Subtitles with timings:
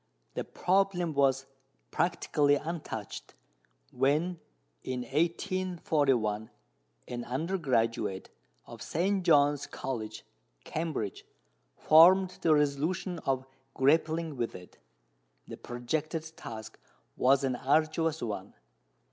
[0.33, 1.45] The problem was
[1.91, 3.35] practically untouched
[3.91, 4.39] when,
[4.83, 6.49] in 1841,
[7.07, 8.31] an undergraduate
[8.65, 9.21] of St.
[9.23, 10.25] John's College,
[10.63, 11.23] Cambridge,
[11.77, 13.45] formed the resolution of
[13.75, 14.79] grappling with it.
[15.47, 16.79] The projected task
[17.15, 18.55] was an arduous one.